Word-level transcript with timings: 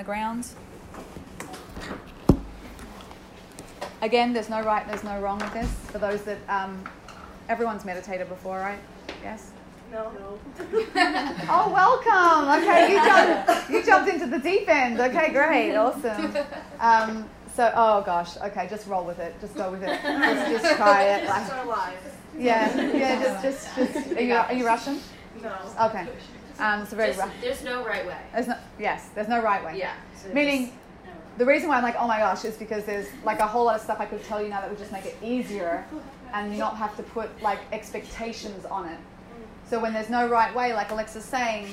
the 0.00 0.04
ground. 0.04 0.46
Again, 4.00 4.32
there's 4.32 4.48
no 4.48 4.62
right, 4.62 4.86
there's 4.88 5.04
no 5.04 5.20
wrong 5.20 5.38
with 5.38 5.52
this. 5.52 5.70
For 5.92 5.98
those 5.98 6.22
that, 6.22 6.38
um, 6.48 6.82
everyone's 7.50 7.84
meditated 7.84 8.30
before, 8.30 8.58
right? 8.58 8.78
Yes? 9.22 9.50
No. 9.92 10.10
Oh, 11.52 11.70
welcome. 11.70 12.62
Okay, 12.62 12.92
you 12.92 13.04
jumped, 13.04 13.70
you 13.70 13.84
jumped 13.84 14.08
into 14.10 14.26
the 14.26 14.38
deep 14.38 14.68
end. 14.70 14.98
Okay, 15.00 15.32
great, 15.32 15.76
awesome. 15.76 16.34
Um, 16.78 17.28
so, 17.54 17.70
oh 17.74 18.00
gosh, 18.00 18.38
okay, 18.38 18.68
just 18.70 18.86
roll 18.86 19.04
with 19.04 19.18
it. 19.18 19.34
Just 19.40 19.54
go 19.54 19.70
with 19.70 19.82
it. 19.82 20.00
Just, 20.00 20.62
just 20.62 20.76
try 20.76 21.02
it. 21.02 21.26
This 21.26 21.48
is. 22.06 22.18
Yeah, 22.38 22.80
yeah, 22.92 23.22
just, 23.22 23.42
just, 23.42 23.76
just. 23.76 24.12
Are 24.16 24.22
you, 24.22 24.34
are 24.34 24.54
you 24.54 24.64
Russian? 24.64 25.00
No. 25.42 25.54
Okay. 25.82 26.06
Um, 26.60 26.82
it's 26.82 26.92
a 26.92 26.96
very 26.96 27.12
Just- 27.14 27.30
there's 27.40 27.64
no 27.64 27.84
right 27.84 28.06
way. 28.06 28.18
There's 28.32 28.48
no, 28.48 28.56
yes, 28.78 29.08
there's 29.14 29.28
no 29.28 29.42
right 29.42 29.64
way. 29.64 29.78
Yeah. 29.78 29.94
so 30.22 30.32
Meaning, 30.32 30.72
the 31.38 31.46
reason 31.46 31.68
why 31.68 31.76
I'm 31.76 31.82
like, 31.82 31.96
oh 31.98 32.06
my 32.06 32.18
gosh, 32.18 32.44
is 32.44 32.56
because 32.56 32.84
there's 32.84 33.06
like 33.24 33.40
a 33.40 33.46
whole 33.46 33.64
lot 33.64 33.76
of 33.76 33.80
stuff 33.80 33.98
I 33.98 34.06
could 34.06 34.22
tell 34.24 34.42
you 34.42 34.48
now 34.48 34.60
that 34.60 34.68
would 34.68 34.78
just 34.78 34.92
make 34.92 35.06
it 35.06 35.16
easier 35.22 35.84
and 36.34 36.52
you 36.52 36.58
not 36.58 36.76
have 36.76 36.96
to 36.96 37.02
put 37.02 37.30
like 37.42 37.60
expectations 37.72 38.64
on 38.66 38.86
it. 38.86 38.98
So 39.68 39.80
when 39.80 39.92
there's 39.94 40.10
no 40.10 40.28
right 40.28 40.54
way, 40.54 40.74
like 40.74 40.90
Alexa's 40.90 41.24
saying, 41.24 41.68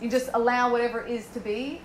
you 0.00 0.10
just 0.10 0.30
allow 0.34 0.72
whatever 0.72 1.00
is 1.00 1.26
to 1.28 1.40
be 1.40 1.80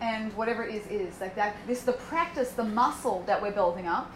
and 0.00 0.32
whatever 0.36 0.64
is 0.64 0.86
is. 0.88 1.20
Like 1.20 1.34
that 1.36 1.56
this 1.66 1.82
the 1.82 1.92
practice, 1.92 2.50
the 2.50 2.64
muscle 2.64 3.22
that 3.26 3.40
we're 3.40 3.52
building 3.52 3.86
up 3.86 4.10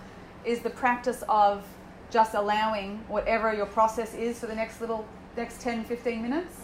is 0.45 0.61
the 0.61 0.71
practice 0.71 1.23
of 1.29 1.65
just 2.11 2.35
allowing 2.35 2.99
whatever 3.09 3.55
your 3.55 3.67
process 3.67 4.15
is 4.15 4.39
for 4.39 4.47
the 4.47 4.55
next 4.55 4.81
little 4.81 5.07
next 5.37 5.61
10, 5.61 5.85
15 5.85 6.23
minutes 6.23 6.57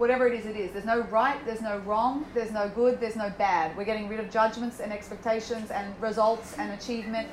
whatever 0.00 0.26
it 0.26 0.32
is, 0.32 0.46
it 0.46 0.56
is. 0.56 0.72
There's 0.72 0.86
no 0.86 1.02
right, 1.02 1.38
there's 1.44 1.60
no 1.60 1.76
wrong, 1.80 2.24
there's 2.32 2.50
no 2.50 2.70
good, 2.70 2.98
there's 3.00 3.16
no 3.16 3.28
bad. 3.36 3.76
We're 3.76 3.84
getting 3.84 4.08
rid 4.08 4.18
of 4.18 4.30
judgments 4.30 4.80
and 4.80 4.92
expectations 4.92 5.70
and 5.70 5.94
results 6.00 6.54
and 6.56 6.72
achievement. 6.72 7.28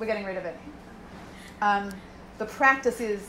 We're 0.00 0.06
getting 0.06 0.24
rid 0.24 0.38
of 0.38 0.46
it. 0.46 0.56
Um, 1.60 1.92
the 2.38 2.46
practice 2.46 3.00
is 3.02 3.20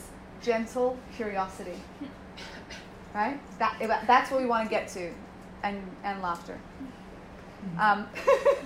gentle 0.42 0.96
curiosity. 1.14 1.78
Right? 3.14 3.38
That, 3.58 4.04
that's 4.06 4.30
what 4.30 4.40
we 4.40 4.46
want 4.46 4.64
to 4.64 4.70
get 4.70 4.88
to, 4.88 5.12
and, 5.62 5.82
and 6.04 6.22
laughter. 6.22 6.58
Um, 7.78 8.06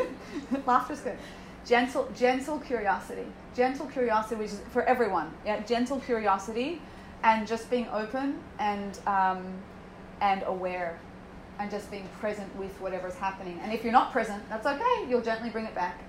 laughter's 0.66 1.00
good. 1.00 1.19
Gentle, 1.66 2.08
gentle 2.14 2.60
curiosity. 2.60 3.27
Gentle 3.56 3.86
curiosity, 3.86 4.36
which 4.36 4.50
is 4.50 4.60
for 4.70 4.83
everyone. 4.84 5.33
Yeah, 5.44 5.60
gentle 5.60 5.98
curiosity, 6.00 6.80
and 7.25 7.47
just 7.47 7.70
being 7.70 7.88
open 7.88 8.38
and 8.58 8.98
um, 9.06 9.44
and 10.23 10.42
aware, 10.47 10.98
and 11.59 11.70
just 11.70 11.91
being 11.91 12.09
present 12.20 12.55
with 12.56 12.81
whatever's 12.81 13.17
happening. 13.17 13.61
And 13.62 13.73
if 13.73 13.83
you're 13.83 13.92
not 13.92 14.12
present, 14.12 14.48
that's 14.48 14.67
okay. 14.67 15.06
You'll 15.11 15.20
gently 15.20 15.51
bring 15.51 15.67
it 15.67 15.75
back. 15.75 16.01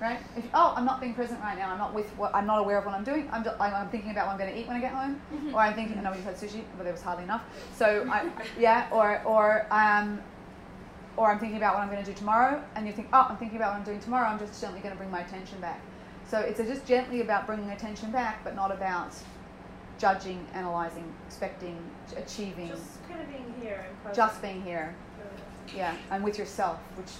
Right? 0.00 0.20
If, 0.36 0.44
oh, 0.54 0.74
I'm 0.76 0.84
not 0.84 1.00
being 1.00 1.14
present 1.14 1.40
right 1.40 1.58
now. 1.58 1.70
I'm 1.70 1.78
not 1.78 1.92
with 1.92 2.06
what. 2.10 2.32
I'm 2.32 2.46
not 2.46 2.60
aware 2.60 2.78
of 2.78 2.84
what 2.84 2.94
I'm 2.94 3.02
doing. 3.02 3.28
I'm, 3.32 3.42
just, 3.42 3.60
I'm, 3.60 3.88
thinking 3.88 4.12
about 4.12 4.26
what 4.26 4.34
I'm 4.34 4.38
going 4.38 4.52
to 4.52 4.60
eat 4.60 4.68
when 4.68 4.76
I 4.76 4.80
get 4.80 4.92
home, 4.92 5.20
or 5.52 5.58
I'm 5.58 5.74
thinking. 5.74 5.98
I 5.98 6.02
know 6.02 6.12
you've 6.12 6.22
had 6.22 6.36
sushi, 6.36 6.62
but 6.76 6.84
there 6.84 6.92
was 6.92 7.02
hardly 7.02 7.24
enough. 7.24 7.42
So 7.74 8.06
I, 8.08 8.30
yeah, 8.56 8.86
or 8.92 9.20
or 9.24 9.66
um, 9.72 10.20
or 11.16 11.32
I'm 11.32 11.40
thinking 11.40 11.56
about 11.56 11.74
what 11.74 11.82
I'm 11.82 11.90
going 11.90 12.04
to 12.04 12.08
do 12.08 12.16
tomorrow, 12.16 12.62
and 12.76 12.86
you 12.86 12.92
think, 12.92 13.08
oh, 13.12 13.26
I'm 13.28 13.36
thinking 13.38 13.56
about 13.56 13.72
what 13.72 13.78
I'm 13.78 13.84
doing 13.84 13.98
tomorrow. 13.98 14.28
I'm 14.28 14.38
just 14.38 14.60
gently 14.60 14.78
going 14.78 14.92
to 14.92 14.98
bring 14.98 15.10
my 15.10 15.22
attention 15.22 15.60
back. 15.60 15.80
So 16.30 16.38
it's 16.38 16.60
just 16.60 16.86
gently 16.86 17.22
about 17.22 17.46
bringing 17.46 17.70
attention 17.70 18.12
back, 18.12 18.44
but 18.44 18.54
not 18.54 18.70
about 18.70 19.14
judging, 19.98 20.46
analyzing, 20.54 21.12
expecting, 21.26 21.76
achieving. 22.16 22.68
Just 22.68 23.06
kind 23.08 23.20
of 23.20 23.28
being 23.28 23.54
here 23.60 23.84
and. 24.04 24.14
Just 24.14 24.40
being 24.40 24.62
here, 24.62 24.94
yeah, 25.74 25.94
and 26.10 26.24
with 26.24 26.38
yourself, 26.38 26.78
which 26.96 27.10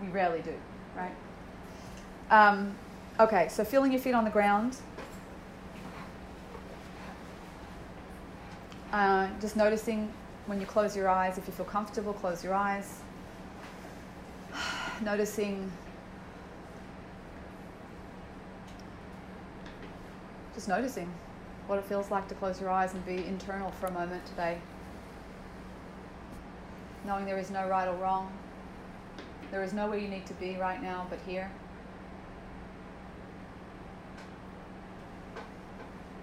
we 0.00 0.08
rarely 0.08 0.40
do, 0.40 0.54
right? 0.96 1.12
Um, 2.30 2.74
okay, 3.20 3.48
so 3.48 3.64
feeling 3.64 3.92
your 3.92 4.00
feet 4.00 4.14
on 4.14 4.24
the 4.24 4.30
ground. 4.30 4.76
Uh, 8.92 9.28
just 9.40 9.56
noticing 9.56 10.12
when 10.46 10.60
you 10.60 10.66
close 10.66 10.96
your 10.96 11.08
eyes, 11.08 11.36
if 11.36 11.46
you 11.48 11.52
feel 11.52 11.66
comfortable, 11.66 12.12
close 12.12 12.44
your 12.44 12.54
eyes. 12.54 13.00
Noticing 15.02 15.70
just 20.54 20.68
noticing 20.68 21.12
what 21.66 21.78
it 21.78 21.84
feels 21.84 22.10
like 22.10 22.28
to 22.28 22.34
close 22.34 22.60
your 22.60 22.70
eyes 22.70 22.92
and 22.92 23.04
be 23.06 23.24
internal 23.26 23.70
for 23.72 23.86
a 23.86 23.92
moment 23.92 24.24
today. 24.26 24.58
Knowing 27.06 27.24
there 27.24 27.38
is 27.38 27.50
no 27.50 27.66
right 27.68 27.88
or 27.88 27.96
wrong. 27.96 28.32
There 29.50 29.62
is 29.62 29.72
nowhere 29.72 29.98
you 29.98 30.08
need 30.08 30.26
to 30.26 30.34
be 30.34 30.56
right 30.56 30.82
now 30.82 31.06
but 31.08 31.18
here. 31.26 31.50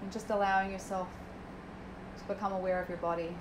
And 0.02 0.12
just 0.12 0.30
allowing 0.30 0.72
yourself 0.72 1.08
to 2.18 2.24
become 2.34 2.52
aware 2.54 2.82
of 2.82 2.90
your 2.90 2.98
body. 2.98 3.36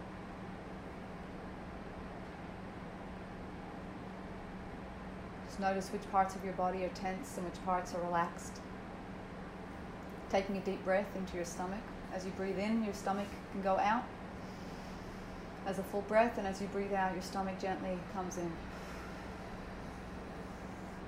Just 5.46 5.60
notice 5.60 5.88
which 5.88 6.10
parts 6.10 6.34
of 6.34 6.44
your 6.44 6.54
body 6.54 6.84
are 6.84 6.90
tense 6.90 7.36
and 7.36 7.44
which 7.44 7.62
parts 7.64 7.94
are 7.94 8.00
relaxed. 8.02 8.60
Taking 10.30 10.56
a 10.56 10.60
deep 10.60 10.84
breath 10.84 11.08
into 11.16 11.36
your 11.36 11.44
stomach. 11.44 11.80
As 12.14 12.24
you 12.24 12.30
breathe 12.32 12.58
in, 12.58 12.84
your 12.84 12.94
stomach 12.94 13.26
can 13.52 13.62
go 13.62 13.78
out 13.78 14.04
as 15.66 15.78
a 15.78 15.82
full 15.82 16.02
breath, 16.02 16.38
and 16.38 16.46
as 16.46 16.60
you 16.60 16.68
breathe 16.68 16.92
out, 16.92 17.12
your 17.12 17.22
stomach 17.22 17.58
gently 17.60 17.98
comes 18.12 18.38
in. 18.38 18.50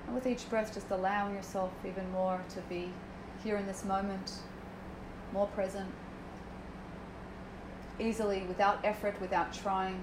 And 0.05 0.15
with 0.15 0.27
each 0.27 0.49
breath, 0.49 0.73
just 0.73 0.89
allowing 0.91 1.35
yourself 1.35 1.71
even 1.85 2.09
more 2.11 2.39
to 2.49 2.61
be 2.61 2.89
here 3.43 3.57
in 3.57 3.65
this 3.65 3.83
moment, 3.83 4.33
more 5.31 5.47
present, 5.47 5.89
easily, 7.99 8.43
without 8.47 8.79
effort, 8.83 9.19
without 9.19 9.53
trying, 9.53 9.99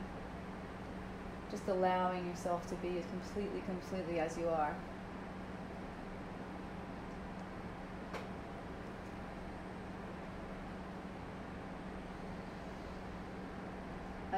just 1.50 1.66
allowing 1.68 2.26
yourself 2.26 2.66
to 2.68 2.74
be 2.76 2.98
as 2.98 3.04
completely, 3.06 3.62
completely 3.66 4.18
as 4.18 4.36
you 4.36 4.48
are. 4.48 4.74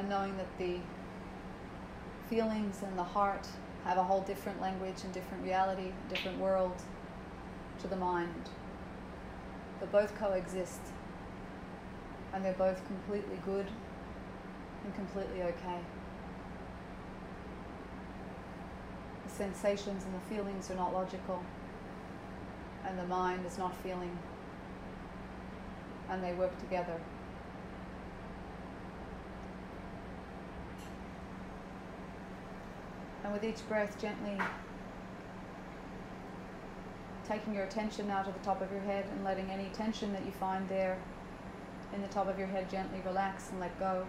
And 0.03 0.09
knowing 0.09 0.35
that 0.35 0.57
the 0.57 0.79
feelings 2.29 2.83
and 2.83 2.97
the 2.97 3.03
heart 3.03 3.47
have 3.85 3.97
a 3.97 4.03
whole 4.03 4.19
different 4.21 4.59
language 4.59 4.97
and 5.05 5.13
different 5.13 5.41
reality, 5.45 5.93
different 6.09 6.37
world 6.39 6.75
to 7.79 7.87
the 7.87 7.95
mind. 7.95 8.49
They 9.79 9.85
both 9.85 10.13
coexist 10.15 10.81
and 12.33 12.43
they're 12.43 12.51
both 12.51 12.85
completely 12.85 13.39
good 13.45 13.65
and 14.83 14.93
completely 14.93 15.41
okay. 15.43 15.79
The 19.23 19.29
sensations 19.29 20.03
and 20.03 20.13
the 20.13 20.35
feelings 20.35 20.69
are 20.69 20.75
not 20.75 20.93
logical 20.93 21.41
and 22.85 22.99
the 22.99 23.05
mind 23.05 23.45
is 23.45 23.57
not 23.57 23.73
feeling 23.77 24.17
and 26.09 26.21
they 26.21 26.33
work 26.33 26.59
together. 26.59 26.99
And 33.23 33.31
with 33.31 33.43
each 33.43 33.67
breath, 33.67 33.99
gently 33.99 34.37
taking 37.27 37.53
your 37.53 37.63
attention 37.63 38.07
now 38.07 38.21
to 38.21 38.31
the 38.31 38.39
top 38.39 38.61
of 38.61 38.71
your 38.71 38.81
head 38.81 39.05
and 39.11 39.23
letting 39.23 39.49
any 39.49 39.69
tension 39.69 40.11
that 40.11 40.25
you 40.25 40.31
find 40.31 40.67
there 40.67 40.97
in 41.93 42.01
the 42.01 42.07
top 42.09 42.27
of 42.27 42.37
your 42.37 42.47
head 42.47 42.69
gently 42.69 42.99
relax 43.05 43.49
and 43.49 43.59
let 43.59 43.77
go, 43.79 44.05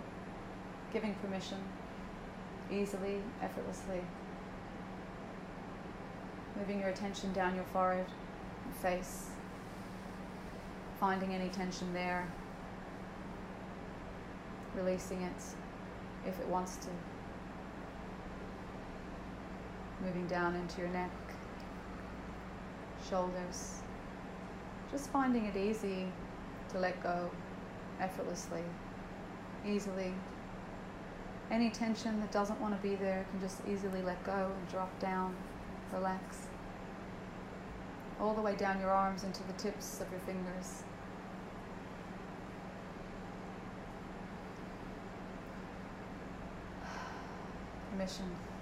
giving 0.92 1.14
permission 1.14 1.58
easily, 2.72 3.22
effortlessly. 3.40 4.00
Moving 6.56 6.80
your 6.80 6.88
attention 6.88 7.32
down 7.32 7.54
your 7.54 7.64
forehead 7.64 8.06
and 8.64 8.74
face, 8.76 9.30
finding 10.98 11.34
any 11.34 11.48
tension 11.50 11.92
there, 11.92 12.26
releasing 14.76 15.22
it 15.22 15.42
if 16.26 16.38
it 16.40 16.48
wants 16.48 16.76
to 16.76 16.88
moving 20.04 20.26
down 20.26 20.54
into 20.54 20.80
your 20.80 20.90
neck, 20.90 21.10
shoulders. 23.08 23.80
Just 24.90 25.10
finding 25.10 25.46
it 25.46 25.56
easy 25.56 26.06
to 26.70 26.78
let 26.78 27.02
go 27.02 27.30
effortlessly, 28.00 28.62
easily. 29.66 30.12
Any 31.50 31.70
tension 31.70 32.20
that 32.20 32.32
doesn't 32.32 32.60
want 32.60 32.74
to 32.76 32.88
be 32.88 32.94
there 32.96 33.26
can 33.30 33.40
just 33.40 33.60
easily 33.68 34.02
let 34.02 34.22
go 34.24 34.50
and 34.56 34.68
drop 34.68 34.98
down, 35.00 35.34
relax. 35.92 36.48
All 38.20 38.34
the 38.34 38.42
way 38.42 38.54
down 38.54 38.80
your 38.80 38.90
arms 38.90 39.24
into 39.24 39.42
the 39.44 39.52
tips 39.54 40.00
of 40.00 40.10
your 40.10 40.20
fingers. 40.20 40.82
Permission. 47.90 48.53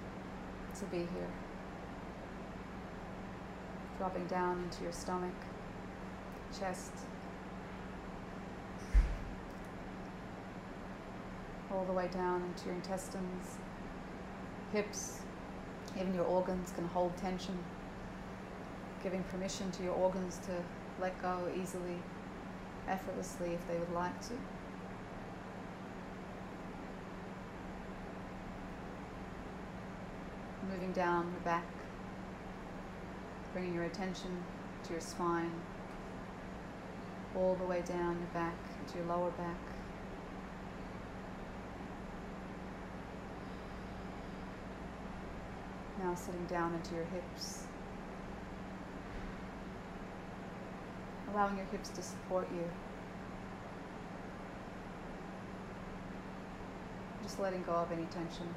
To 0.83 0.97
be 0.97 0.99
here. 0.99 1.31
Dropping 3.99 4.27
down 4.27 4.63
into 4.65 4.83
your 4.83 4.93
stomach, 4.93 5.35
chest, 6.59 6.93
all 11.71 11.85
the 11.85 11.93
way 11.93 12.09
down 12.13 12.43
into 12.43 12.67
your 12.67 12.75
intestines, 12.75 13.59
hips, 14.73 15.21
even 15.97 16.15
your 16.15 16.25
organs 16.25 16.73
can 16.73 16.85
hold 16.87 17.17
tension, 17.17 17.57
giving 19.03 19.23
permission 19.25 19.71
to 19.73 19.83
your 19.83 19.95
organs 19.95 20.39
to 20.47 20.53
let 21.01 21.21
go 21.23 21.49
easily, 21.61 21.99
effortlessly 22.89 23.53
if 23.53 23.69
they 23.69 23.79
would 23.79 23.93
like 23.93 24.21
to. 24.23 24.35
Down 30.95 31.33
the 31.33 31.41
back, 31.41 31.65
bringing 33.55 33.73
your 33.73 33.85
attention 33.85 34.45
to 34.85 34.93
your 34.93 35.01
spine, 35.01 35.51
all 37.35 37.55
the 37.55 37.65
way 37.65 37.81
down 37.81 38.19
your 38.19 38.29
back, 38.35 38.55
to 38.89 38.99
your 38.99 39.07
lower 39.07 39.31
back. 39.31 39.57
Now 45.99 46.15
sitting 46.15 46.45
down 46.45 46.75
into 46.75 46.95
your 46.95 47.05
hips. 47.05 47.65
Allowing 51.33 51.57
your 51.57 51.67
hips 51.67 51.89
to 51.89 52.03
support 52.03 52.49
you. 52.53 52.69
Just 57.23 57.41
letting 57.41 57.63
go 57.63 57.73
of 57.73 57.91
any 57.93 58.05
tension. 58.05 58.55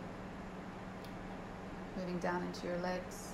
Moving 1.97 2.19
down 2.19 2.43
into 2.43 2.67
your 2.67 2.77
legs. 2.79 3.29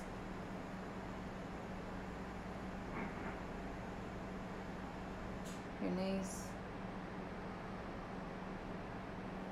Your 5.82 5.90
knees. 5.90 6.42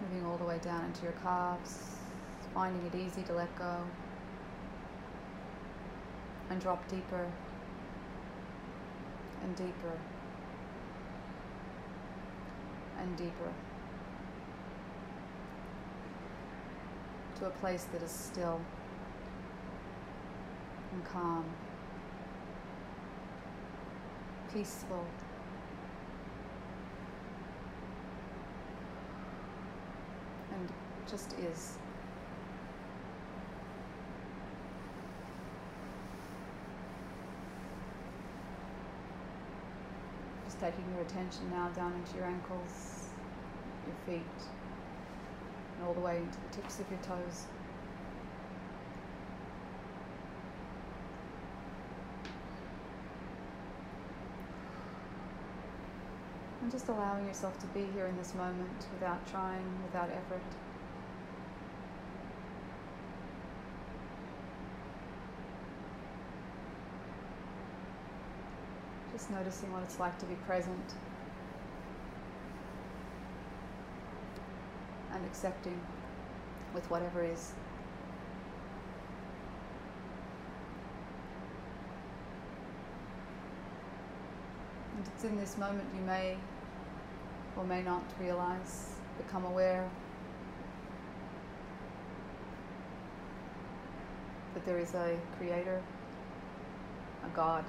Moving 0.03 0.27
all 0.27 0.37
the 0.37 0.45
way 0.45 0.59
down 0.63 0.85
into 0.85 1.03
your 1.03 1.15
calves. 1.23 1.97
Finding 2.55 2.87
it 2.87 2.95
easy 2.95 3.23
to 3.23 3.33
let 3.33 3.55
go 3.59 3.77
and 6.51 6.61
drop 6.61 6.87
deeper 6.89 7.31
and 9.43 9.57
deeper 9.57 9.99
and 12.99 13.17
deeper 13.17 13.53
to 17.39 17.47
a 17.47 17.51
place 17.51 17.85
that 17.93 18.03
is 18.03 18.11
still 18.11 18.61
and 21.01 21.13
calm, 21.13 21.45
peaceful. 24.53 25.05
And 30.53 30.69
just 31.09 31.33
is. 31.35 31.77
Just 40.45 40.61
taking 40.61 40.85
your 40.93 41.03
attention 41.03 41.51
now 41.51 41.69
down 41.71 41.95
into 41.95 42.17
your 42.17 42.27
ankles, 42.27 43.09
your 43.87 43.97
feet, 44.07 44.25
and 45.77 45.87
all 45.87 45.95
the 45.95 46.01
way 46.01 46.19
into 46.19 46.39
the 46.49 46.57
tips 46.57 46.81
of 46.81 46.91
your 46.91 47.01
toes. 47.01 47.47
And 56.63 56.71
just 56.71 56.89
allowing 56.89 57.27
yourself 57.27 57.59
to 57.61 57.67
be 57.69 57.87
here 57.95 58.07
in 58.07 58.17
this 58.19 58.35
moment 58.35 58.87
without 58.93 59.27
trying, 59.31 59.65
without 59.85 60.11
effort. 60.11 60.43
Just 69.13 69.31
noticing 69.31 69.73
what 69.73 69.83
it's 69.85 69.99
like 69.99 70.19
to 70.19 70.27
be 70.27 70.35
present 70.47 70.95
and 75.13 75.25
accepting 75.25 75.81
with 76.75 76.89
whatever 76.91 77.25
is. 77.25 77.53
It's 85.21 85.29
in 85.29 85.37
this 85.37 85.59
moment 85.59 85.87
you 85.95 86.01
may 86.01 86.35
or 87.55 87.63
may 87.65 87.83
not 87.83 88.03
realize, 88.19 88.95
become 89.19 89.45
aware 89.45 89.87
that 94.55 94.65
there 94.65 94.79
is 94.79 94.95
a 94.95 95.19
creator, 95.37 95.83
a 97.27 97.29
God. 97.37 97.67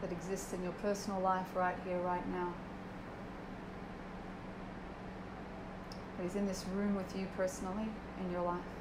that 0.00 0.10
exists 0.10 0.52
in 0.52 0.62
your 0.64 0.72
personal 0.82 1.20
life 1.20 1.46
right 1.54 1.76
here, 1.84 1.98
right 1.98 2.26
now. 2.30 2.52
That 6.18 6.26
is 6.26 6.34
in 6.34 6.46
this 6.46 6.64
room 6.74 6.96
with 6.96 7.14
you 7.16 7.28
personally 7.36 7.88
in 8.18 8.32
your 8.32 8.42
life. 8.42 8.79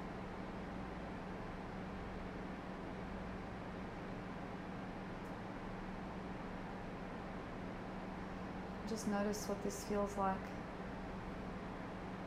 Just 8.99 9.11
notice 9.11 9.47
what 9.47 9.63
this 9.63 9.85
feels 9.85 10.17
like 10.17 10.35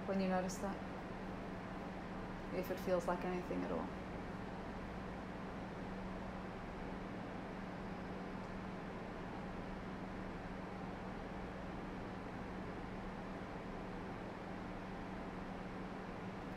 when 0.06 0.18
you 0.22 0.28
notice 0.28 0.54
that. 0.54 0.74
If 2.58 2.70
it 2.70 2.78
feels 2.78 3.06
like 3.06 3.22
anything 3.26 3.62
at 3.66 3.72
all. 3.72 3.86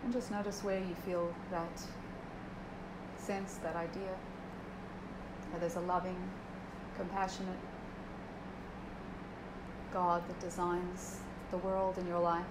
And 0.06 0.13
just 0.13 0.31
notice 0.31 0.63
where 0.63 0.79
you 0.79 0.95
feel 1.03 1.36
that 1.51 1.81
sense, 3.17 3.55
that 3.55 3.75
idea. 3.75 4.15
That 5.51 5.60
there's 5.60 5.75
a 5.75 5.81
loving, 5.81 6.15
compassionate 6.95 7.60
God 9.94 10.27
that 10.27 10.39
designs 10.39 11.20
the 11.51 11.58
world 11.58 11.98
in 11.98 12.08
your 12.08 12.20
life 12.20 12.46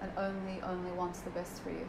and 0.00 0.10
only, 0.16 0.60
only 0.62 0.92
wants 0.92 1.20
the 1.20 1.30
best 1.30 1.62
for 1.62 1.70
you. 1.70 1.86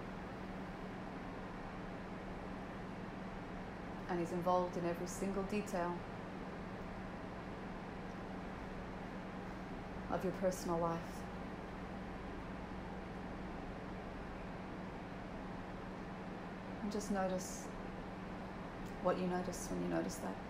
And 4.10 4.20
He's 4.20 4.32
involved 4.32 4.78
in 4.78 4.86
every 4.86 5.08
single 5.08 5.44
detail 5.44 5.94
of 10.12 10.24
your 10.24 10.34
personal 10.34 10.80
life. 10.80 10.98
And 16.82 16.92
just 16.92 17.12
notice 17.12 17.66
what 19.04 19.20
you 19.20 19.28
notice 19.28 19.68
when 19.72 19.84
you 19.84 19.96
notice 19.96 20.16
that. 20.16 20.49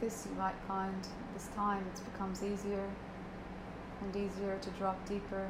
This, 0.00 0.26
you 0.30 0.34
might 0.38 0.54
find 0.66 0.94
this 1.34 1.48
time 1.54 1.84
it 1.94 2.00
becomes 2.10 2.42
easier 2.42 2.88
and 4.00 4.16
easier 4.16 4.56
to 4.62 4.70
drop 4.70 5.06
deeper, 5.06 5.46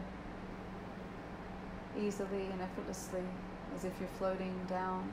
easily 1.97 2.47
and 2.47 2.61
effortlessly, 2.61 3.23
as 3.77 3.85
if 3.85 3.93
you're 4.01 4.09
floating 4.19 4.53
down 4.69 5.09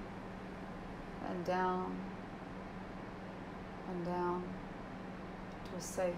and 1.30 1.46
down 1.46 1.96
and 3.90 4.06
down 4.08 4.44
to 5.66 5.78
a 5.78 5.82
safe 5.82 6.16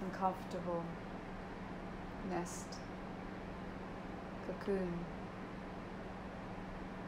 and 0.00 0.12
comfortable 0.14 0.82
nest, 2.30 2.68
cocoon, 4.46 4.98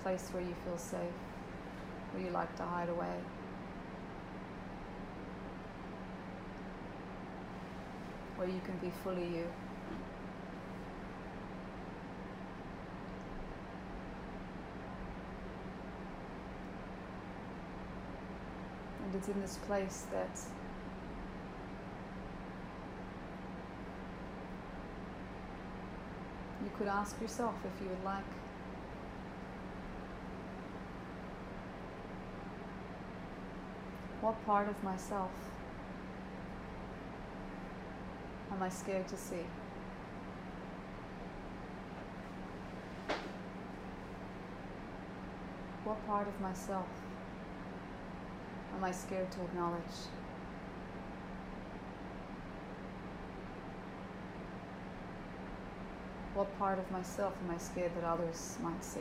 place 0.03 0.29
where 0.33 0.43
you 0.43 0.55
feel 0.67 0.77
safe, 0.77 1.01
where 2.13 2.23
you 2.23 2.31
like 2.31 2.55
to 2.57 2.63
hide 2.63 2.91
away. 2.91 3.17
where 8.37 8.49
you 8.49 8.61
can 8.65 8.77
be 8.79 8.91
fully 9.03 9.27
you. 9.27 9.47
And 19.05 19.15
it's 19.15 19.29
in 19.29 19.41
this 19.41 19.59
place 19.67 20.05
that 20.13 20.39
you 26.63 26.71
could 26.77 26.89
ask 26.89 27.21
yourself 27.21 27.55
if 27.65 27.83
you 27.83 27.89
would 27.89 28.05
like. 28.05 28.25
What 34.21 34.45
part 34.45 34.69
of 34.69 34.83
myself 34.83 35.31
am 38.57 38.63
I 38.63 38.71
scared 38.71 39.07
to 39.09 39.17
see? 39.19 39.45
What 45.85 46.05
part 46.07 46.27
of 46.27 46.41
myself 46.41 46.87
am 48.75 48.83
I 48.83 48.93
scared 48.93 49.31
to 49.33 49.43
acknowledge? 49.43 49.83
What 56.33 56.59
part 56.59 56.79
of 56.79 56.91
myself 56.91 57.35
am 57.45 57.55
I 57.55 57.59
scared 57.59 57.95
that 57.95 58.05
others 58.05 58.57
might 58.63 58.83
see? 58.83 59.01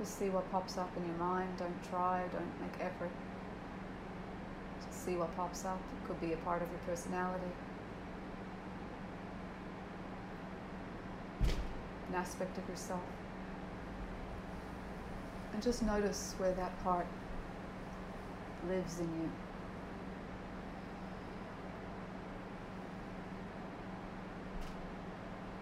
Just 0.00 0.18
see 0.18 0.30
what 0.30 0.50
pops 0.50 0.78
up 0.78 0.90
in 0.96 1.04
your 1.04 1.16
mind. 1.18 1.58
Don't 1.58 1.76
try, 1.90 2.24
don't 2.32 2.60
make 2.62 2.72
effort. 2.80 3.10
Just 4.86 5.04
see 5.04 5.14
what 5.14 5.36
pops 5.36 5.66
up. 5.66 5.78
It 5.78 6.08
could 6.08 6.18
be 6.22 6.32
a 6.32 6.38
part 6.38 6.62
of 6.62 6.70
your 6.70 6.78
personality, 6.86 7.52
an 12.08 12.14
aspect 12.14 12.56
of 12.56 12.66
yourself. 12.66 13.02
And 15.52 15.62
just 15.62 15.82
notice 15.82 16.34
where 16.38 16.54
that 16.54 16.82
part 16.82 17.06
lives 18.70 19.00
in 19.00 19.04
you. 19.04 19.30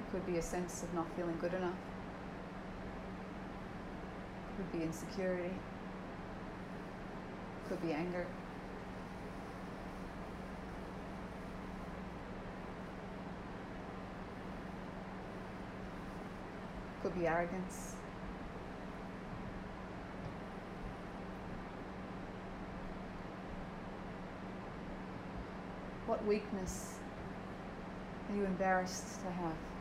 It 0.01 0.13
could 0.13 0.25
be 0.27 0.39
a 0.39 0.43
sense 0.43 0.85
of 0.85 0.95
not 0.95 1.09
feeling 1.17 1.37
good 1.41 1.55
enough. 1.55 1.75
Could 4.59 4.73
be 4.73 4.85
insecurity. 4.85 5.55
Could 7.69 7.81
be 7.81 7.93
anger. 7.93 8.27
Could 17.05 17.15
be 17.15 17.29
arrogance. 17.29 17.95
What 26.07 26.27
weakness 26.27 26.95
are 28.29 28.35
you 28.35 28.45
embarrassed 28.45 29.21
to 29.21 29.31
have? 29.31 29.78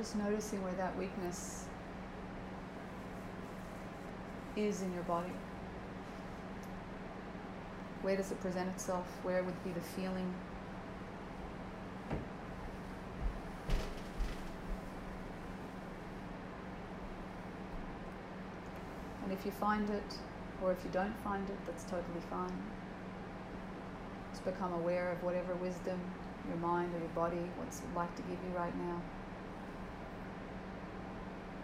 Just 0.00 0.16
noticing 0.16 0.62
where 0.62 0.72
that 0.72 0.96
weakness 0.96 1.66
is 4.56 4.80
in 4.80 4.90
your 4.94 5.02
body. 5.02 5.28
Where 8.00 8.16
does 8.16 8.32
it 8.32 8.40
present 8.40 8.70
itself? 8.70 9.06
Where 9.24 9.42
would 9.42 9.62
be 9.62 9.72
the 9.72 9.80
feeling? 9.80 10.32
And 19.22 19.30
if 19.30 19.44
you 19.44 19.52
find 19.52 19.90
it, 19.90 20.16
or 20.62 20.72
if 20.72 20.82
you 20.82 20.88
don't 20.94 21.14
find 21.22 21.46
it, 21.46 21.56
that's 21.66 21.84
totally 21.84 22.22
fine. 22.30 22.56
Just 24.30 24.46
become 24.46 24.72
aware 24.72 25.12
of 25.12 25.22
whatever 25.22 25.54
wisdom 25.56 26.00
your 26.48 26.56
mind 26.56 26.94
or 26.94 27.00
your 27.00 27.08
body 27.08 27.50
wants 27.58 27.82
like 27.94 28.16
to 28.16 28.22
give 28.22 28.38
you 28.48 28.56
right 28.56 28.74
now. 28.78 29.02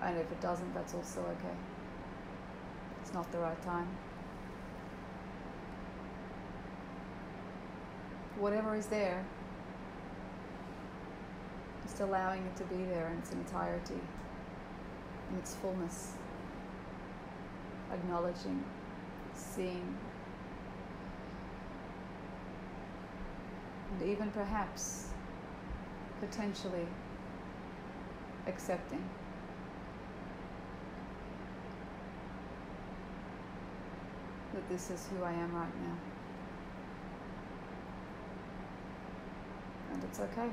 And 0.02 0.18
if 0.18 0.30
it 0.30 0.40
doesn't, 0.40 0.74
that's 0.74 0.94
also 0.94 1.20
okay. 1.20 1.56
It's 3.02 3.14
not 3.14 3.30
the 3.32 3.38
right 3.38 3.60
time. 3.62 3.88
Whatever 8.38 8.76
is 8.76 8.86
there, 8.86 9.24
just 11.82 12.00
allowing 12.00 12.42
it 12.44 12.56
to 12.56 12.64
be 12.64 12.84
there 12.84 13.08
in 13.10 13.18
its 13.18 13.32
entirety, 13.32 14.00
in 15.30 15.38
its 15.38 15.54
fullness, 15.54 16.12
acknowledging, 17.90 18.62
seeing, 19.34 19.96
and 23.92 24.08
even 24.08 24.30
perhaps 24.30 25.08
potentially 26.20 26.86
accepting. 28.46 29.02
That 34.56 34.68
this 34.70 34.90
is 34.90 35.06
who 35.08 35.22
I 35.22 35.32
am 35.32 35.54
right 35.54 35.80
now. 35.82 35.96
And 39.92 40.02
it's 40.04 40.18
okay. 40.18 40.48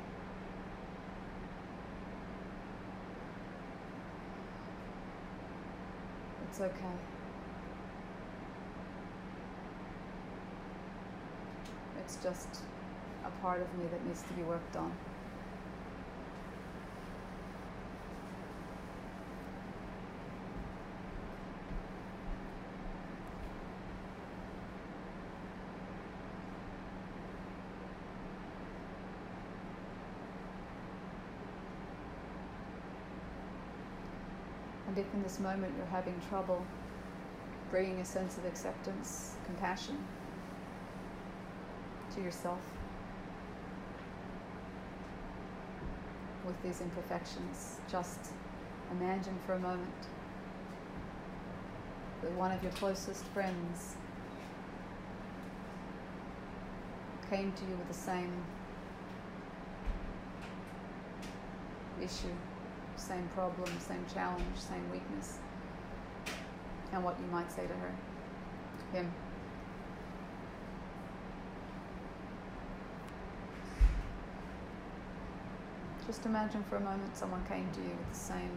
It's 6.49 6.59
okay. 6.59 6.75
It's 11.99 12.17
just 12.17 12.49
a 13.25 13.29
part 13.41 13.61
of 13.61 13.73
me 13.79 13.85
that 13.89 14.05
needs 14.05 14.21
to 14.23 14.33
be 14.33 14.43
worked 14.43 14.75
on. 14.75 14.91
And 34.93 35.03
if 35.03 35.11
in 35.15 35.23
this 35.23 35.39
moment 35.39 35.73
you're 35.75 35.87
having 35.87 36.13
trouble 36.29 36.63
bringing 37.71 37.97
a 37.97 38.05
sense 38.05 38.37
of 38.37 38.45
acceptance, 38.45 39.31
compassion 39.43 39.97
to 42.13 42.21
yourself 42.21 42.59
with 46.45 46.61
these 46.61 46.79
imperfections, 46.79 47.77
just 47.89 48.19
imagine 48.91 49.35
for 49.47 49.53
a 49.53 49.59
moment 49.59 49.89
that 52.21 52.31
one 52.33 52.51
of 52.51 52.61
your 52.61 52.71
closest 52.73 53.25
friends 53.29 53.95
came 57.31 57.51
to 57.53 57.63
you 57.63 57.75
with 57.75 57.87
the 57.87 57.95
same 57.95 58.31
issue 61.99 62.35
same 62.95 63.27
problem, 63.29 63.69
same 63.79 64.05
challenge, 64.13 64.57
same 64.57 64.89
weakness, 64.91 65.37
and 66.91 67.03
what 67.03 67.19
you 67.19 67.25
might 67.27 67.51
say 67.51 67.67
to 67.67 67.73
her, 67.73 67.93
him. 68.91 69.11
Just 76.05 76.25
imagine 76.25 76.63
for 76.63 76.75
a 76.75 76.81
moment 76.81 77.15
someone 77.15 77.43
came 77.45 77.69
to 77.71 77.79
you 77.79 77.89
with 77.89 78.09
the 78.09 78.15
same 78.15 78.51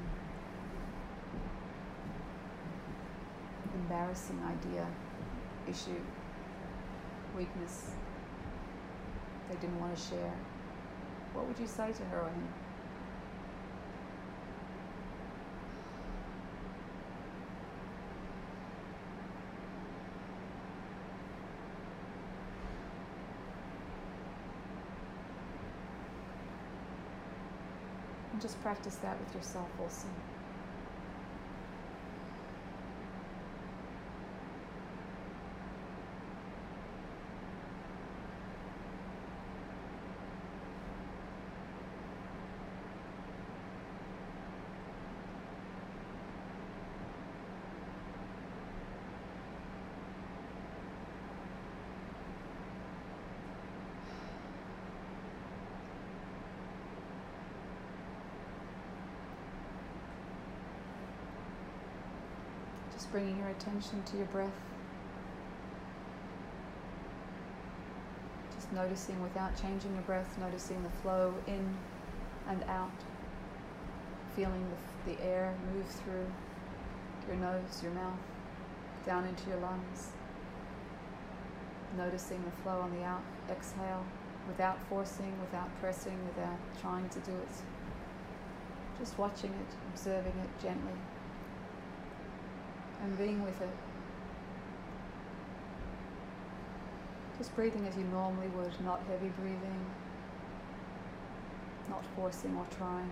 embarrassing 3.74 4.40
idea, 4.44 4.86
issue, 5.68 6.00
weakness 7.36 7.90
they 9.48 9.54
didn't 9.56 9.78
want 9.80 9.96
to 9.96 10.02
share. 10.02 10.32
What 11.32 11.46
would 11.46 11.58
you 11.58 11.66
say 11.66 11.92
to 11.92 12.04
her 12.04 12.20
or 12.20 12.28
him? 12.28 12.48
And 28.36 28.42
just 28.42 28.62
practice 28.62 28.96
that 28.96 29.18
with 29.18 29.34
yourself 29.34 29.70
also. 29.80 30.06
Just 63.06 63.12
bringing 63.12 63.38
your 63.38 63.50
attention 63.50 64.02
to 64.02 64.16
your 64.16 64.26
breath. 64.26 64.50
Just 68.52 68.72
noticing 68.72 69.22
without 69.22 69.56
changing 69.56 69.94
your 69.94 70.02
breath, 70.02 70.36
noticing 70.40 70.82
the 70.82 70.90
flow 70.90 71.32
in 71.46 71.76
and 72.48 72.64
out. 72.64 72.90
Feeling 74.34 74.66
the, 75.04 75.12
the 75.12 75.22
air 75.22 75.54
move 75.72 75.86
through 75.86 76.26
your 77.28 77.36
nose, 77.36 77.80
your 77.80 77.92
mouth, 77.92 78.18
down 79.06 79.24
into 79.24 79.50
your 79.50 79.60
lungs. 79.60 80.08
Noticing 81.96 82.44
the 82.44 82.62
flow 82.64 82.80
on 82.80 82.92
the 82.92 83.04
out 83.04 83.22
exhale 83.48 84.04
without 84.48 84.78
forcing, 84.88 85.32
without 85.40 85.70
pressing, 85.80 86.18
without 86.34 86.58
trying 86.80 87.08
to 87.10 87.20
do 87.20 87.30
it. 87.30 88.98
Just 88.98 89.16
watching 89.16 89.50
it, 89.50 89.76
observing 89.92 90.32
it 90.42 90.60
gently, 90.60 90.98
and 93.02 93.18
being 93.18 93.42
with 93.42 93.60
it. 93.60 93.76
Just 97.38 97.54
breathing 97.54 97.86
as 97.86 97.96
you 97.96 98.04
normally 98.04 98.48
would, 98.48 98.72
not 98.82 99.02
heavy 99.08 99.28
breathing, 99.40 99.86
not 101.88 102.04
forcing 102.14 102.56
or 102.56 102.66
trying. 102.76 103.10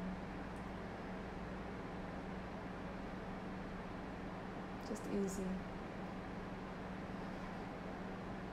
Just 4.88 5.02
easy. 5.12 5.42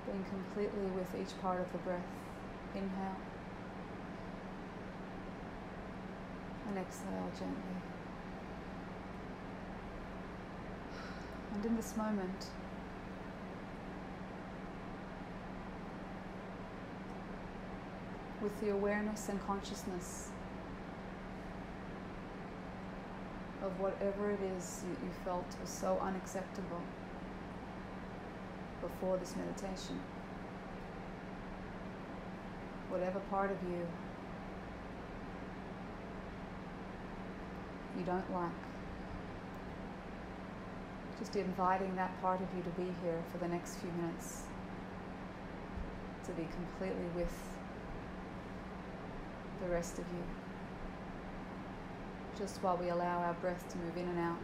Being 0.05 0.25
completely 0.25 0.85
with 0.95 1.15
each 1.15 1.39
part 1.41 1.61
of 1.61 1.71
the 1.71 1.77
breath. 1.79 2.01
Inhale. 2.75 3.17
And 6.67 6.77
exhale 6.77 7.31
gently. 7.37 7.90
And 11.53 11.65
in 11.65 11.75
this 11.75 11.95
moment, 11.97 12.47
with 18.41 18.59
the 18.61 18.69
awareness 18.69 19.29
and 19.29 19.39
consciousness 19.45 20.29
of 23.63 23.79
whatever 23.79 24.31
it 24.31 24.39
is 24.57 24.83
you, 24.83 25.07
you 25.07 25.11
felt 25.23 25.45
was 25.61 25.69
so 25.69 25.99
unacceptable 26.01 26.81
before 28.81 29.17
this 29.17 29.35
meditation. 29.35 29.99
Whatever 32.89 33.19
part 33.29 33.51
of 33.51 33.57
you 33.63 33.87
you 37.97 38.03
don't 38.03 38.33
like. 38.33 38.70
Just 41.21 41.35
inviting 41.35 41.95
that 41.97 42.19
part 42.19 42.41
of 42.41 42.47
you 42.57 42.63
to 42.63 42.69
be 42.71 42.91
here 43.03 43.21
for 43.31 43.37
the 43.37 43.47
next 43.47 43.75
few 43.75 43.91
minutes, 43.91 44.41
to 46.25 46.31
be 46.31 46.47
completely 46.51 47.05
with 47.15 47.31
the 49.61 49.69
rest 49.69 49.99
of 49.99 50.05
you, 50.11 50.23
just 52.39 52.63
while 52.63 52.75
we 52.75 52.89
allow 52.89 53.19
our 53.19 53.35
breath 53.35 53.69
to 53.69 53.77
move 53.77 53.95
in 53.97 54.07
and 54.07 54.17
out. 54.17 54.39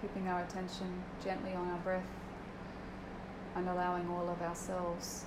Keeping 0.00 0.28
our 0.28 0.44
attention 0.44 1.02
gently 1.24 1.54
on 1.54 1.68
our 1.70 1.78
breath 1.78 2.06
and 3.56 3.68
allowing 3.68 4.08
all 4.10 4.28
of 4.28 4.40
ourselves, 4.42 5.24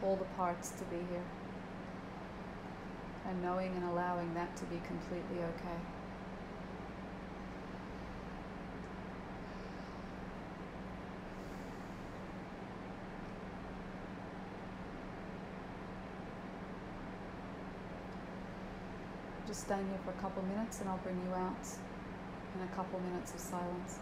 all 0.00 0.14
the 0.14 0.24
parts 0.36 0.70
to 0.70 0.84
be 0.84 0.98
here, 1.10 1.24
and 3.30 3.40
knowing 3.42 3.72
and 3.76 3.84
allowing 3.84 4.34
that 4.34 4.56
to 4.56 4.64
be 4.64 4.80
completely 4.84 5.38
okay. 5.38 5.78
Just 19.46 19.60
staying 19.62 19.86
here 19.88 19.98
for 20.04 20.10
a 20.10 20.20
couple 20.20 20.42
minutes 20.42 20.80
and 20.80 20.88
I'll 20.88 20.98
bring 20.98 21.20
you 21.24 21.34
out 21.34 21.54
in 22.56 22.62
a 22.62 22.74
couple 22.74 22.98
minutes 22.98 23.32
of 23.32 23.38
silence. 23.38 24.00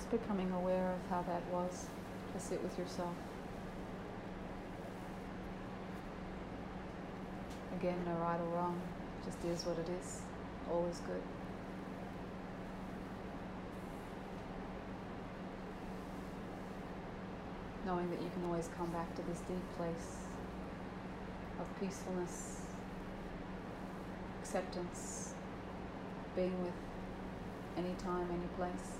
Just 0.00 0.12
becoming 0.12 0.50
aware 0.52 0.92
of 0.92 1.10
how 1.10 1.20
that 1.30 1.42
was 1.52 1.84
to 2.32 2.40
sit 2.40 2.62
with 2.62 2.78
yourself. 2.78 3.14
Again, 7.78 7.98
no 8.06 8.12
right 8.14 8.40
or 8.40 8.56
wrong, 8.56 8.80
just 9.26 9.44
is 9.44 9.66
what 9.66 9.78
it 9.78 9.90
is. 10.00 10.22
Always 10.72 11.00
good. 11.00 11.20
Knowing 17.84 18.08
that 18.08 18.22
you 18.22 18.30
can 18.32 18.46
always 18.46 18.70
come 18.78 18.88
back 18.92 19.14
to 19.16 19.22
this 19.28 19.40
deep 19.40 19.76
place 19.76 20.16
of 21.60 21.66
peacefulness, 21.78 22.62
acceptance, 24.40 25.34
being 26.34 26.58
with 26.62 26.72
any 27.76 27.94
time, 27.96 28.26
any 28.30 28.48
place. 28.56 28.96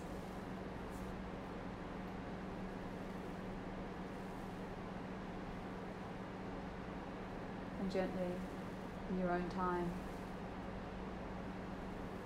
Gently, 7.92 8.32
in 9.10 9.18
your 9.18 9.32
own 9.32 9.48
time, 9.48 9.90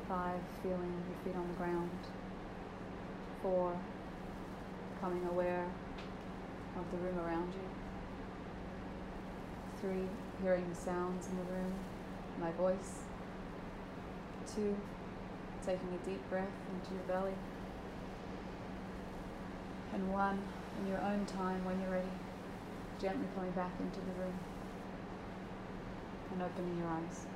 five, 0.06 0.40
feeling 0.62 0.92
your 1.08 1.18
feet 1.24 1.38
on 1.38 1.48
the 1.48 1.54
ground, 1.54 1.90
four, 3.40 3.74
becoming 4.94 5.24
aware 5.26 5.66
of 6.76 6.90
the 6.90 6.98
room 6.98 7.18
around 7.18 7.50
you, 7.54 7.68
three, 9.80 10.06
hearing 10.42 10.68
the 10.68 10.74
sounds 10.74 11.28
in 11.28 11.36
the 11.38 11.44
room, 11.44 11.72
my 12.38 12.50
voice, 12.52 13.00
two, 14.54 14.76
taking 15.64 15.88
a 15.94 16.06
deep 16.06 16.20
breath 16.28 16.52
into 16.74 16.94
your 16.94 17.04
belly. 17.04 17.34
And 19.94 20.12
one 20.12 20.42
in 20.80 20.88
your 20.88 21.00
own 21.00 21.24
time 21.24 21.64
when 21.64 21.80
you're 21.80 21.92
ready, 21.92 22.08
gently 23.00 23.26
coming 23.34 23.52
back 23.52 23.72
into 23.80 24.00
the 24.00 24.20
room 24.20 24.34
and 26.34 26.42
opening 26.42 26.76
your 26.76 26.88
eyes. 26.88 27.33